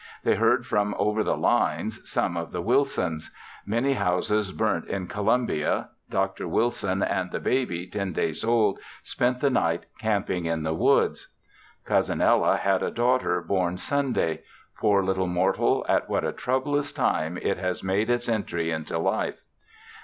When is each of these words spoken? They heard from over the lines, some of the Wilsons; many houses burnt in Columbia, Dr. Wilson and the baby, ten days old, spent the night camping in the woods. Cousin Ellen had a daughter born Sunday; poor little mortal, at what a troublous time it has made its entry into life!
They 0.23 0.33
heard 0.33 0.65
from 0.65 0.95
over 0.97 1.23
the 1.23 1.37
lines, 1.37 2.09
some 2.09 2.35
of 2.35 2.51
the 2.51 2.59
Wilsons; 2.63 3.29
many 3.67 3.93
houses 3.93 4.51
burnt 4.51 4.87
in 4.87 5.05
Columbia, 5.05 5.89
Dr. 6.09 6.47
Wilson 6.47 7.03
and 7.03 7.29
the 7.31 7.39
baby, 7.39 7.85
ten 7.85 8.11
days 8.11 8.43
old, 8.43 8.79
spent 9.03 9.41
the 9.41 9.51
night 9.51 9.85
camping 9.99 10.45
in 10.47 10.63
the 10.63 10.73
woods. 10.73 11.27
Cousin 11.85 12.19
Ellen 12.19 12.57
had 12.57 12.81
a 12.81 12.89
daughter 12.89 13.41
born 13.41 13.77
Sunday; 13.77 14.41
poor 14.75 15.03
little 15.03 15.27
mortal, 15.27 15.85
at 15.87 16.09
what 16.09 16.25
a 16.25 16.31
troublous 16.33 16.91
time 16.91 17.37
it 17.39 17.59
has 17.59 17.83
made 17.83 18.09
its 18.09 18.27
entry 18.27 18.71
into 18.71 18.97
life! 18.97 19.43